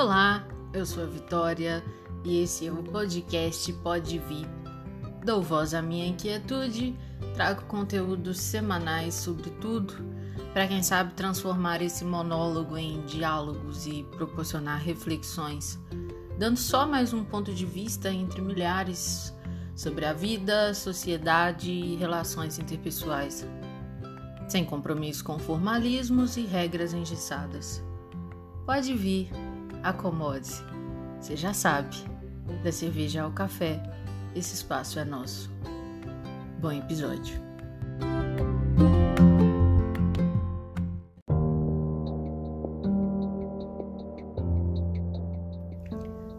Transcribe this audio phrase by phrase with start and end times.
[0.00, 1.84] Olá, eu sou a Vitória
[2.24, 4.48] e esse é o podcast Pode Vir.
[5.26, 6.98] Dou voz à minha inquietude,
[7.34, 9.92] trago conteúdos semanais sobre tudo,
[10.54, 15.78] para quem sabe transformar esse monólogo em diálogos e proporcionar reflexões,
[16.38, 19.36] dando só mais um ponto de vista entre milhares
[19.76, 23.46] sobre a vida, sociedade e relações interpessoais,
[24.48, 27.84] sem compromisso com formalismos e regras engessadas.
[28.64, 29.30] Pode vir,
[29.82, 30.62] acomode-se.
[31.20, 31.96] Você já sabe,
[32.62, 33.80] da cerveja ao café,
[34.34, 35.50] esse espaço é nosso.
[36.60, 37.40] Bom episódio.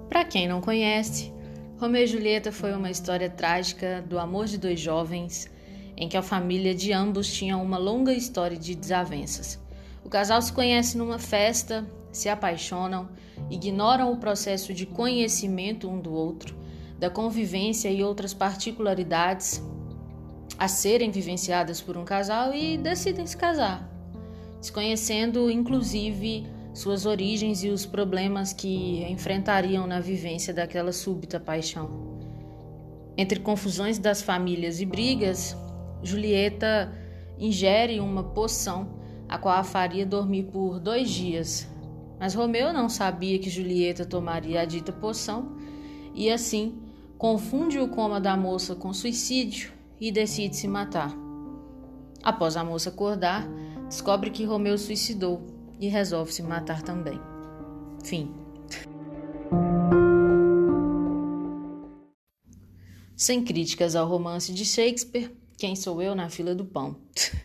[0.09, 1.33] Para quem não conhece,
[1.79, 5.49] Romeu e Julieta foi uma história trágica do amor de dois jovens
[5.97, 9.59] em que a família de ambos tinha uma longa história de desavenças.
[10.03, 13.09] O casal se conhece numa festa, se apaixonam,
[13.51, 16.55] ignoram o processo de conhecimento um do outro,
[16.97, 19.61] da convivência e outras particularidades
[20.57, 23.89] a serem vivenciadas por um casal e decidem se casar,
[24.59, 32.19] desconhecendo inclusive suas origens e os problemas que enfrentariam na vivência daquela súbita paixão.
[33.17, 35.55] Entre confusões das famílias e brigas,
[36.01, 36.93] Julieta
[37.37, 41.67] ingere uma poção a qual a faria dormir por dois dias.
[42.21, 45.57] Mas Romeu não sabia que Julieta tomaria a dita poção
[46.13, 46.77] e assim
[47.17, 51.11] confunde o coma da moça com suicídio e decide se matar.
[52.21, 53.47] Após a moça acordar,
[53.87, 55.41] descobre que Romeu suicidou
[55.79, 57.19] e resolve se matar também.
[58.03, 58.31] Fim.
[63.15, 66.97] Sem críticas ao romance de Shakespeare, quem sou eu na fila do pão?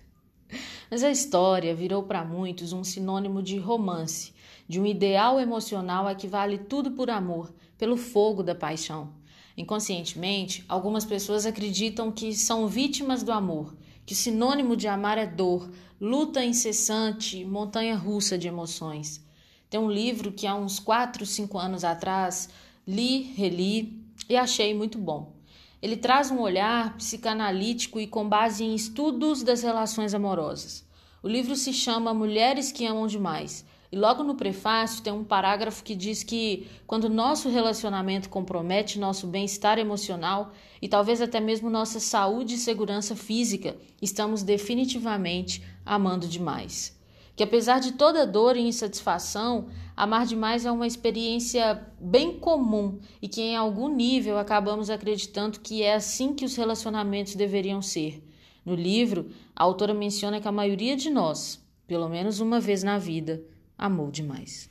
[0.91, 4.36] Mas a história virou para muitos um sinônimo de romance,
[4.69, 9.12] de um ideal emocional a que vale tudo por amor, pelo fogo da paixão.
[9.56, 15.71] Inconscientemente, algumas pessoas acreditam que são vítimas do amor, que sinônimo de amar é dor,
[16.00, 19.25] luta incessante, montanha russa de emoções.
[19.71, 22.48] Tem um livro que há uns 4, 5 anos atrás
[22.87, 25.34] li, reli e achei muito bom.
[25.83, 30.84] Ele traz um olhar psicanalítico e com base em estudos das relações amorosas.
[31.22, 33.65] O livro se chama Mulheres que Amam Demais.
[33.91, 39.26] E logo no prefácio tem um parágrafo que diz que quando nosso relacionamento compromete nosso
[39.26, 40.52] bem-estar emocional
[40.82, 46.97] e talvez até mesmo nossa saúde e segurança física, estamos definitivamente amando demais
[47.36, 53.28] que apesar de toda dor e insatisfação, amar demais é uma experiência bem comum e
[53.28, 58.26] que em algum nível acabamos acreditando que é assim que os relacionamentos deveriam ser.
[58.64, 62.97] No livro, a autora menciona que a maioria de nós, pelo menos uma vez na
[62.98, 63.44] vida,
[63.76, 64.70] amou demais.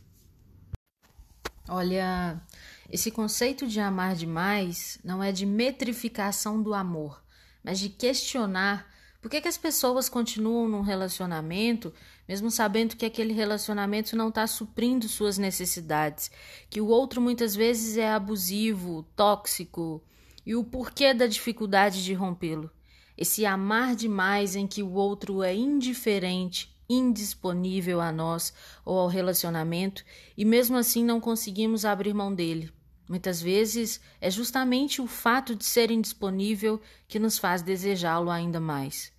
[1.67, 2.39] Olha,
[2.91, 7.23] esse conceito de amar demais não é de metrificação do amor,
[7.63, 8.87] mas de questionar
[9.25, 11.91] por que, que as pessoas continuam num relacionamento,
[12.27, 16.29] mesmo sabendo que aquele relacionamento não está suprindo suas necessidades,
[16.69, 20.03] que o outro muitas vezes é abusivo, tóxico,
[20.45, 22.69] e o porquê da dificuldade de rompê-lo?
[23.17, 28.53] Esse amar demais em que o outro é indiferente, indisponível a nós
[28.83, 30.03] ou ao relacionamento,
[30.37, 32.71] e mesmo assim não conseguimos abrir mão dele.
[33.07, 39.13] Muitas vezes é justamente o fato de ser indisponível que nos faz desejá-lo ainda mais.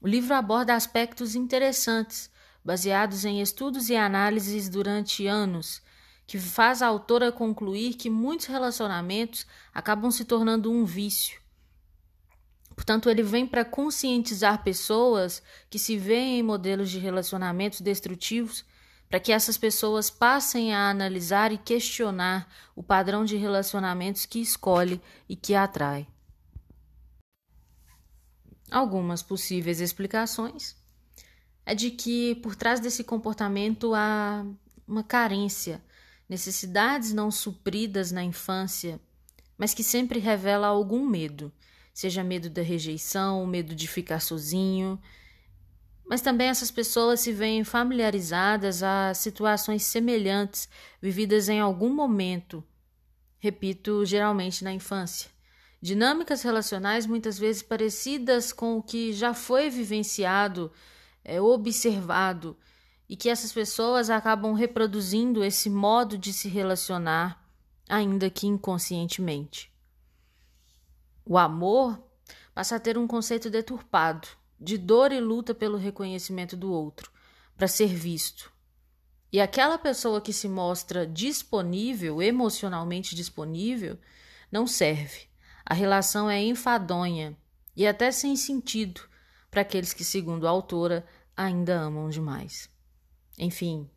[0.00, 2.30] O livro aborda aspectos interessantes,
[2.64, 5.82] baseados em estudos e análises durante anos,
[6.26, 11.43] que faz a autora concluir que muitos relacionamentos acabam se tornando um vício.
[12.74, 18.64] Portanto, ele vem para conscientizar pessoas que se veem em modelos de relacionamentos destrutivos,
[19.08, 25.00] para que essas pessoas passem a analisar e questionar o padrão de relacionamentos que escolhe
[25.28, 26.06] e que atrai.
[28.70, 30.74] Algumas possíveis explicações
[31.64, 34.44] é de que por trás desse comportamento há
[34.86, 35.80] uma carência,
[36.28, 39.00] necessidades não supridas na infância,
[39.56, 41.52] mas que sempre revela algum medo,
[41.94, 45.00] seja medo da rejeição, medo de ficar sozinho.
[46.04, 50.68] Mas também essas pessoas se veem familiarizadas a situações semelhantes
[51.00, 52.62] vividas em algum momento,
[53.38, 55.30] repito, geralmente na infância.
[55.80, 60.72] Dinâmicas relacionais muitas vezes parecidas com o que já foi vivenciado,
[61.24, 62.56] é, observado,
[63.08, 67.46] e que essas pessoas acabam reproduzindo esse modo de se relacionar,
[67.88, 69.73] ainda que inconscientemente.
[71.24, 72.02] O amor
[72.54, 74.28] passa a ter um conceito deturpado,
[74.60, 77.10] de dor e luta pelo reconhecimento do outro,
[77.56, 78.52] para ser visto.
[79.32, 83.98] E aquela pessoa que se mostra disponível, emocionalmente disponível,
[84.50, 85.22] não serve.
[85.64, 87.36] A relação é enfadonha
[87.74, 89.00] e até sem sentido
[89.50, 91.06] para aqueles que, segundo a autora,
[91.36, 92.68] ainda amam demais.
[93.38, 93.90] Enfim,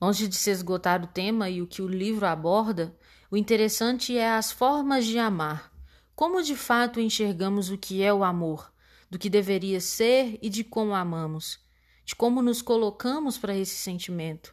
[0.00, 2.96] longe de se esgotar o tema e o que o livro aborda,
[3.30, 5.77] o interessante é as formas de amar.
[6.18, 8.72] Como de fato enxergamos o que é o amor,
[9.08, 11.60] do que deveria ser e de como amamos
[12.04, 14.52] de como nos colocamos para esse sentimento.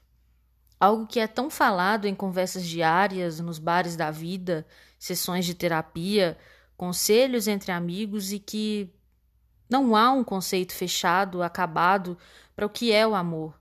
[0.77, 4.67] Algo que é tão falado em conversas diárias, nos bares da vida,
[4.99, 6.37] sessões de terapia,
[6.75, 8.93] conselhos entre amigos e que
[9.69, 12.15] não há um conceito fechado, acabado
[12.53, 13.57] para o que é o amor,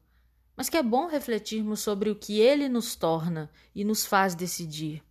[0.54, 5.02] mas que é bom refletirmos sobre o que ele nos torna e nos faz decidir.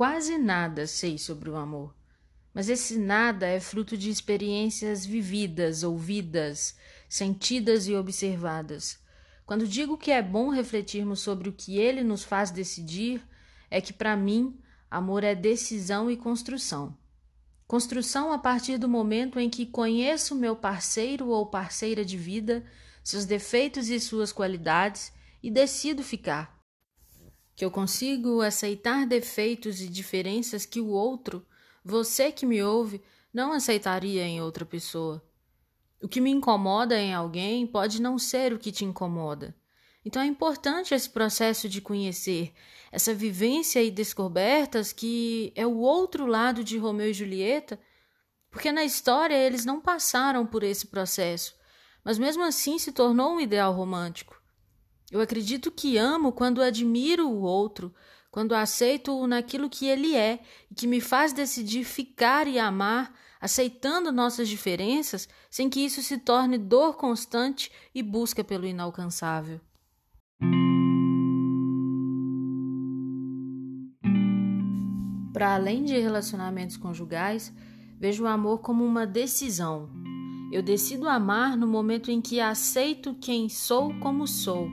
[0.00, 1.94] Quase nada sei sobre o amor,
[2.54, 6.74] mas esse nada é fruto de experiências vividas, ouvidas,
[7.06, 8.98] sentidas e observadas.
[9.44, 13.22] Quando digo que é bom refletirmos sobre o que ele nos faz decidir,
[13.70, 14.58] é que para mim,
[14.90, 16.96] amor é decisão e construção.
[17.66, 22.64] Construção a partir do momento em que conheço meu parceiro ou parceira de vida,
[23.04, 25.12] seus defeitos e suas qualidades
[25.42, 26.58] e decido ficar.
[27.60, 31.46] Que eu consigo aceitar defeitos e diferenças que o outro,
[31.84, 35.22] você que me ouve, não aceitaria em outra pessoa.
[36.02, 39.54] O que me incomoda em alguém pode não ser o que te incomoda.
[40.02, 42.54] Então é importante esse processo de conhecer,
[42.90, 47.78] essa vivência e descobertas que é o outro lado de Romeu e Julieta,
[48.50, 51.54] porque na história eles não passaram por esse processo,
[52.02, 54.39] mas mesmo assim se tornou um ideal romântico.
[55.10, 57.92] Eu acredito que amo quando admiro o outro,
[58.30, 60.40] quando aceito-o naquilo que ele é
[60.70, 66.18] e que me faz decidir ficar e amar aceitando nossas diferenças sem que isso se
[66.18, 69.60] torne dor constante e busca pelo inalcançável.
[75.32, 77.52] Para além de relacionamentos conjugais,
[77.98, 79.88] vejo o amor como uma decisão.
[80.52, 84.68] Eu decido amar no momento em que aceito quem sou como sou,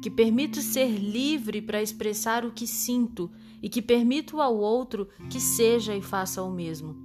[0.00, 3.30] que permito ser livre para expressar o que sinto
[3.62, 6.96] e que permito ao outro que seja e faça o mesmo.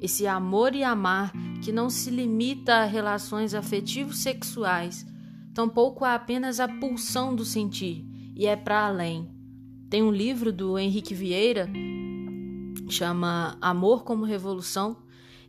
[0.00, 5.06] Esse amor e amar que não se limita a relações afetivos sexuais,
[5.54, 8.04] tampouco a apenas a pulsão do sentir,
[8.36, 9.30] e é para além.
[9.88, 11.70] Tem um livro do Henrique Vieira,
[12.88, 14.96] chama Amor como Revolução,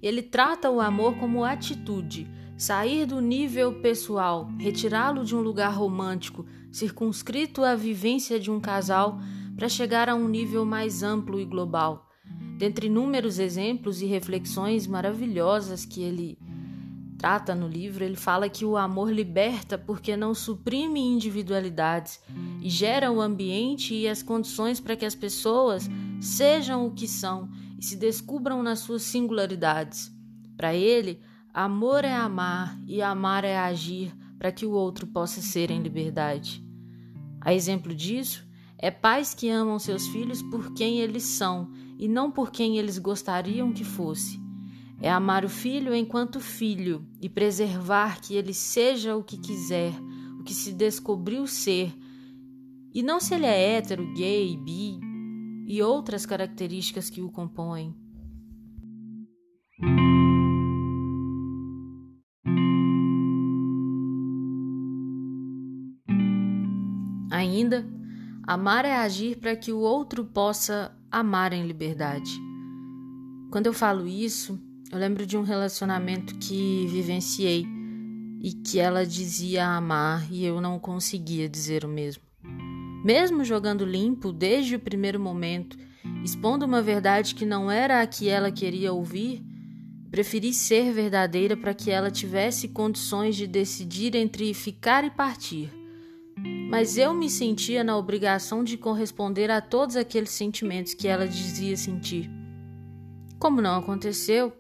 [0.02, 5.74] e ele trata o amor como atitude, sair do nível pessoal, retirá-lo de um lugar
[5.74, 9.18] romântico, circunscrito à vivência de um casal,
[9.56, 12.10] para chegar a um nível mais amplo e global.
[12.57, 16.38] Dentre inúmeros exemplos e reflexões maravilhosas que ele
[17.18, 22.19] trata no livro, ele fala que o amor liberta porque não suprime individualidades
[22.62, 25.89] e gera o ambiente e as condições para que as pessoas
[26.19, 27.50] sejam o que são
[27.80, 30.12] e se descubram nas suas singularidades.
[30.57, 31.21] Para ele,
[31.54, 36.64] amor é amar e amar é agir para que o outro possa ser em liberdade.
[37.45, 38.44] A exemplo disso,
[38.75, 42.97] é pais que amam seus filhos por quem eles são e não por quem eles
[42.97, 44.39] gostariam que fosse.
[45.00, 49.94] É amar o filho enquanto filho e preservar que ele seja o que quiser,
[50.40, 51.95] o que se descobriu ser,
[52.92, 54.99] e não se ele é hétero, gay, bi
[55.68, 57.94] e outras características que o compõem.
[67.56, 67.88] Ainda,
[68.45, 72.30] amar é agir para que o outro possa amar em liberdade.
[73.50, 74.59] Quando eu falo isso,
[74.92, 77.66] eu lembro de um relacionamento que vivenciei
[78.42, 82.24] e que ela dizia amar e eu não conseguia dizer o mesmo.
[83.06, 85.78] Mesmo jogando limpo desde o primeiro momento,
[86.26, 89.42] expondo uma verdade que não era a que ela queria ouvir,
[90.12, 95.84] preferi ser verdadeira para que ela tivesse condições de decidir entre ficar e partir
[96.69, 101.78] mas eu me sentia na obrigação de corresponder a todos aqueles sentimentos que ela dizia
[101.78, 102.30] sentir.
[103.40, 104.52] Como não aconteceu,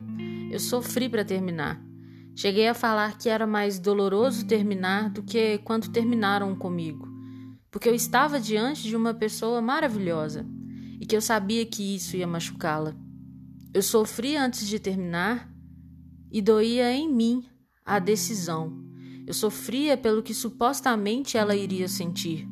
[0.51, 1.83] eu sofri para terminar.
[2.35, 7.07] Cheguei a falar que era mais doloroso terminar do que quando terminaram comigo,
[7.71, 10.45] porque eu estava diante de uma pessoa maravilhosa
[10.99, 12.95] e que eu sabia que isso ia machucá-la.
[13.73, 15.49] Eu sofri antes de terminar
[16.31, 17.43] e doía em mim
[17.85, 18.85] a decisão
[19.27, 22.47] eu sofria pelo que supostamente ela iria sentir.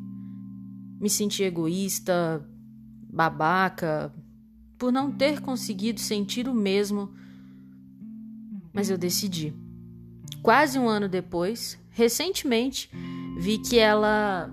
[1.00, 2.48] Me senti egoísta,
[3.12, 4.12] babaca,
[4.76, 7.14] por não ter conseguido sentir o mesmo.
[8.72, 9.54] Mas eu decidi.
[10.42, 12.90] Quase um ano depois, recentemente,
[13.38, 14.52] vi que ela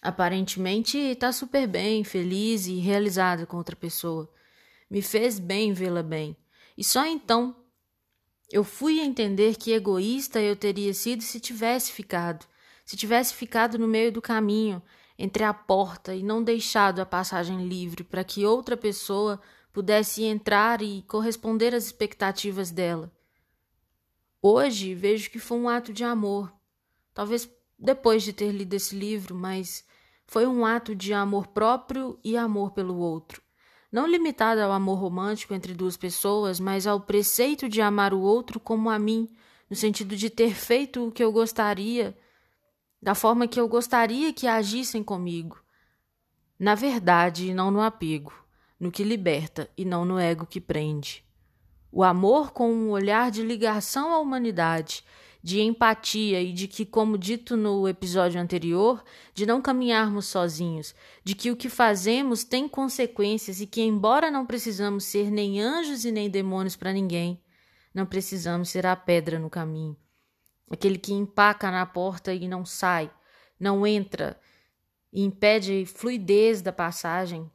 [0.00, 4.30] aparentemente está super bem, feliz e realizada com outra pessoa.
[4.88, 6.36] Me fez bem vê-la bem.
[6.76, 7.56] E só então
[8.52, 12.46] eu fui entender que egoísta eu teria sido se tivesse ficado,
[12.84, 14.82] se tivesse ficado no meio do caminho,
[15.18, 19.40] entre a porta e não deixado a passagem livre para que outra pessoa
[19.72, 23.10] pudesse entrar e corresponder às expectativas dela.
[24.42, 26.52] Hoje vejo que foi um ato de amor,
[27.14, 29.84] talvez depois de ter lido esse livro, mas
[30.26, 33.45] foi um ato de amor próprio e amor pelo outro
[33.90, 38.58] não limitada ao amor romântico entre duas pessoas, mas ao preceito de amar o outro
[38.58, 39.28] como a mim,
[39.68, 42.16] no sentido de ter feito o que eu gostaria,
[43.00, 45.60] da forma que eu gostaria que agissem comigo.
[46.58, 48.32] Na verdade, não no apego,
[48.78, 51.24] no que liberta e não no ego que prende.
[51.92, 55.04] O amor com um olhar de ligação à humanidade,
[55.42, 61.34] de empatia e de que, como dito no episódio anterior, de não caminharmos sozinhos, de
[61.34, 66.10] que o que fazemos tem consequências e que, embora não precisamos ser nem anjos e
[66.10, 67.40] nem demônios para ninguém,
[67.94, 69.96] não precisamos ser a pedra no caminho.
[70.70, 73.10] Aquele que empaca na porta e não sai,
[73.58, 74.38] não entra
[75.12, 77.50] e impede fluidez da passagem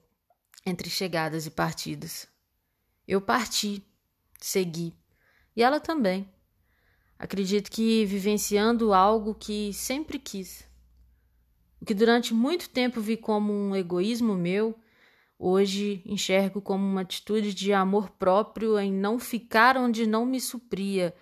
[0.66, 2.28] entre chegadas e partidas.
[3.08, 3.86] Eu parti,
[4.40, 4.96] segui,
[5.56, 6.30] e ela também.
[7.22, 10.68] Acredito que vivenciando algo que sempre quis.
[11.80, 14.74] O que durante muito tempo vi como um egoísmo meu,
[15.38, 21.14] hoje enxergo como uma atitude de amor próprio em não ficar onde não me supria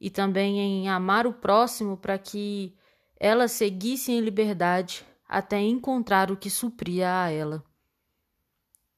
[0.00, 2.72] e também em amar o próximo para que
[3.18, 7.64] ela seguisse em liberdade até encontrar o que supria a ela.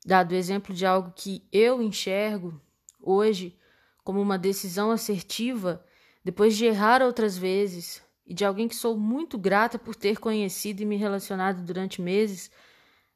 [0.05, 2.61] Dado o exemplo de algo que eu enxergo
[3.01, 3.59] hoje
[4.05, 5.83] como uma decisão assertiva,
[6.25, 10.83] depois de errar outras vezes e de alguém que sou muito grata por ter conhecido
[10.83, 12.51] e me relacionado durante meses,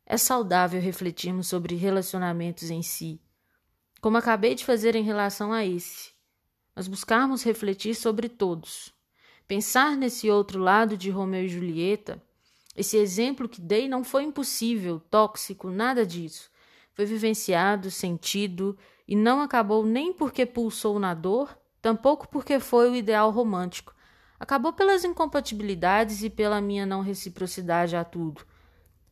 [0.07, 3.21] é saudável refletirmos sobre relacionamentos em si,
[4.01, 6.13] como acabei de fazer em relação a esse,
[6.75, 8.93] mas buscarmos refletir sobre todos.
[9.47, 12.23] Pensar nesse outro lado de Romeu e Julieta,
[12.77, 16.51] esse exemplo que dei não foi impossível, tóxico, nada disso.
[16.93, 22.97] Foi vivenciado, sentido e não acabou nem porque pulsou na dor, tampouco porque foi o
[22.97, 23.95] ideal romântico.
[24.41, 28.41] Acabou pelas incompatibilidades e pela minha não reciprocidade a tudo,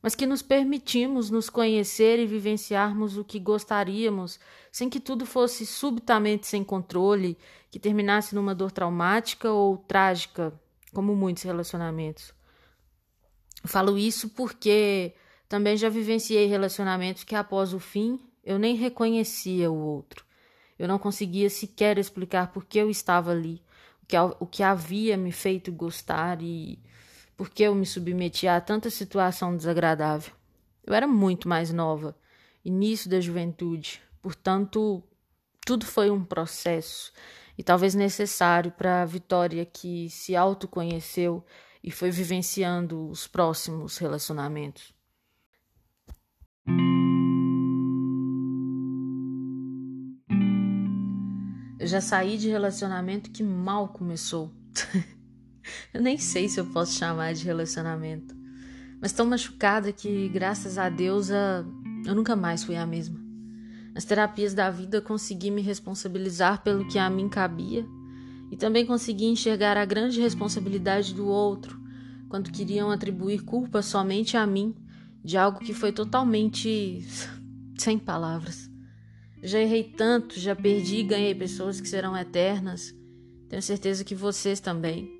[0.01, 5.67] mas que nos permitimos nos conhecer e vivenciarmos o que gostaríamos, sem que tudo fosse
[5.67, 7.37] subitamente sem controle,
[7.71, 10.59] que terminasse numa dor traumática ou trágica,
[10.95, 12.33] como muitos relacionamentos.
[13.67, 15.15] Falo isso porque
[15.47, 20.25] também já vivenciei relacionamentos que após o fim eu nem reconhecia o outro.
[20.83, 23.63] Eu não conseguia sequer explicar por que eu estava ali,
[24.03, 26.77] o que, o que havia me feito gostar e
[27.37, 30.35] por que eu me submetia a tanta situação desagradável.
[30.85, 32.17] Eu era muito mais nova,
[32.65, 35.01] início da juventude, portanto,
[35.65, 37.13] tudo foi um processo
[37.57, 41.45] e talvez necessário para a Vitória que se autoconheceu
[41.81, 44.92] e foi vivenciando os próximos relacionamentos.
[51.83, 54.53] Eu já saí de relacionamento que mal começou.
[55.93, 58.37] eu nem sei se eu posso chamar de relacionamento.
[59.01, 63.19] Mas tão machucada que, graças a Deus, eu nunca mais fui a mesma.
[63.93, 67.85] Nas terapias da vida consegui me responsabilizar pelo que a mim cabia
[68.49, 71.83] e também consegui enxergar a grande responsabilidade do outro
[72.29, 74.73] quando queriam atribuir culpa somente a mim
[75.25, 77.05] de algo que foi totalmente
[77.77, 78.72] sem palavras.
[79.43, 82.95] Já errei tanto, já perdi e ganhei pessoas que serão eternas.
[83.49, 85.19] Tenho certeza que vocês também.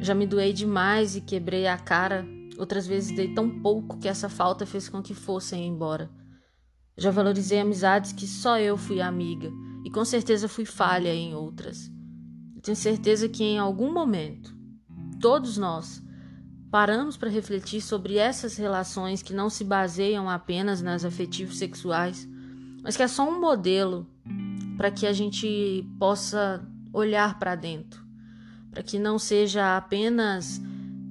[0.00, 2.24] Já me doei demais e quebrei a cara.
[2.56, 6.08] Outras vezes dei tão pouco que essa falta fez com que fossem embora.
[6.96, 9.50] Já valorizei amizades que só eu fui amiga
[9.84, 11.90] e com certeza fui falha em outras.
[12.62, 14.54] tenho certeza que em algum momento,
[15.20, 16.00] todos nós,
[16.70, 22.29] paramos para refletir sobre essas relações que não se baseiam apenas nas afetivos sexuais
[22.82, 24.06] mas que é só um modelo
[24.76, 28.04] para que a gente possa olhar para dentro,
[28.70, 30.60] para que não seja apenas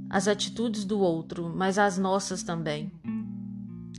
[0.09, 2.91] as atitudes do outro, mas as nossas também.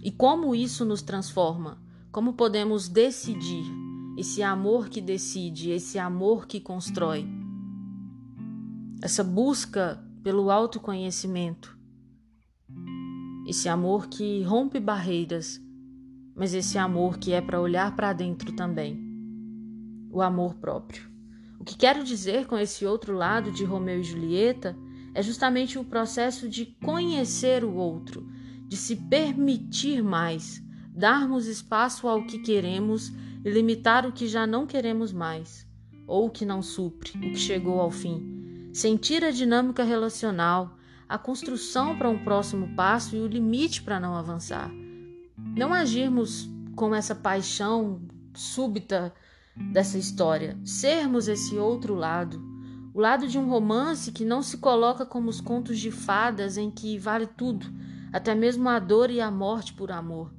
[0.02, 1.78] E como isso nos transforma?
[2.10, 3.64] Como podemos decidir
[4.18, 7.28] esse amor que decide, esse amor que constrói?
[9.00, 11.78] Essa busca pelo autoconhecimento,
[13.46, 15.60] esse amor que rompe barreiras
[16.40, 18.98] mas esse amor que é para olhar para dentro também.
[20.10, 21.02] O amor próprio.
[21.58, 24.74] O que quero dizer com esse outro lado de Romeu e Julieta
[25.12, 28.26] é justamente o processo de conhecer o outro,
[28.66, 30.64] de se permitir mais,
[30.96, 33.12] darmos espaço ao que queremos
[33.44, 35.68] e limitar o que já não queremos mais,
[36.06, 38.70] ou o que não supre, o que chegou ao fim.
[38.72, 40.74] Sentir a dinâmica relacional,
[41.06, 44.79] a construção para um próximo passo e o limite para não avançar.
[45.56, 48.02] Não agirmos com essa paixão
[48.34, 49.12] súbita
[49.72, 52.40] dessa história, sermos esse outro lado,
[52.94, 56.70] o lado de um romance que não se coloca como os contos de fadas em
[56.70, 57.66] que vale tudo,
[58.12, 60.32] até mesmo a dor e a morte por amor.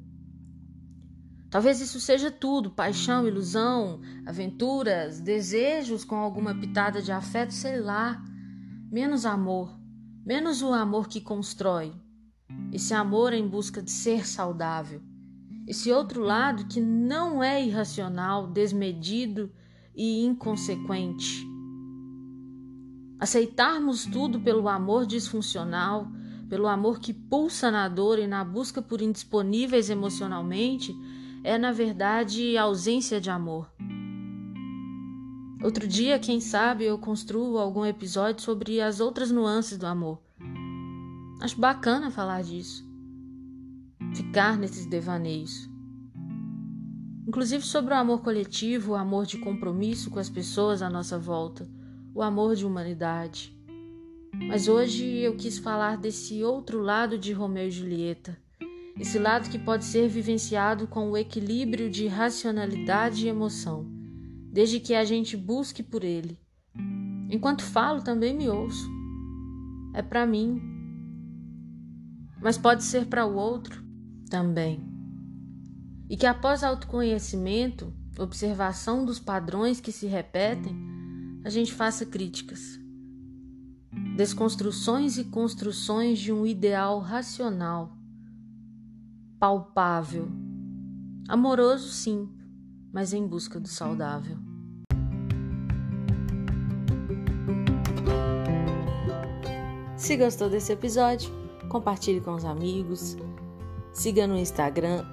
[1.50, 8.24] Talvez isso seja tudo: paixão, ilusão, aventuras, desejos com alguma pitada de afeto, sei lá.
[8.90, 9.78] Menos amor,
[10.26, 11.94] menos o amor que constrói.
[12.72, 15.02] Esse amor em busca de ser saudável
[15.68, 19.52] esse outro lado que não é irracional, desmedido
[19.96, 21.48] e inconsequente.
[23.20, 26.12] Aceitarmos tudo pelo amor disfuncional,
[26.50, 30.94] pelo amor que pulsa na dor e na busca por indisponíveis emocionalmente,
[31.44, 33.72] é na verdade ausência de amor.
[35.64, 40.20] Outro dia, quem sabe, eu construo algum episódio sobre as outras nuances do amor.
[41.42, 42.92] Acho bacana falar disso
[44.16, 45.70] ficar nesses devaneios.
[47.28, 51.68] Inclusive sobre o amor coletivo, o amor de compromisso com as pessoas à nossa volta,
[52.14, 53.56] o amor de humanidade.
[54.48, 58.38] Mas hoje eu quis falar desse outro lado de Romeu e Julieta,
[59.00, 63.86] esse lado que pode ser vivenciado com o equilíbrio de racionalidade e emoção,
[64.52, 66.40] desde que a gente busque por ele.
[67.30, 68.90] Enquanto falo, também me ouço.
[69.94, 70.71] É para mim,
[72.42, 73.84] mas pode ser para o outro
[74.30, 74.84] também.
[76.10, 80.76] E que após autoconhecimento, observação dos padrões que se repetem,
[81.44, 82.80] a gente faça críticas,
[84.16, 87.98] desconstruções e construções de um ideal racional,
[89.40, 90.28] palpável,
[91.28, 92.30] amoroso sim,
[92.92, 94.38] mas em busca do saudável.
[99.96, 101.41] Se gostou desse episódio,
[101.72, 103.18] compartilhe com os amigos
[103.94, 105.04] Siga no Instagram,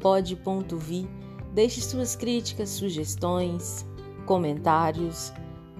[0.00, 1.08] pod.vi.
[1.52, 3.86] Deixe suas críticas, sugestões,
[4.26, 5.32] comentários.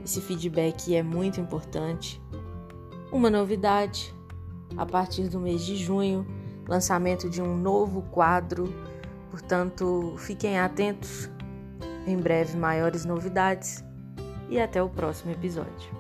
[0.05, 2.23] Esse feedback é muito importante.
[3.11, 4.15] Uma novidade:
[4.77, 6.25] a partir do mês de junho,
[6.69, 8.73] lançamento de um novo quadro.
[9.33, 11.29] Portanto, fiquem atentos.
[12.07, 13.85] Em breve, maiores novidades.
[14.49, 15.98] E até o próximo episódio.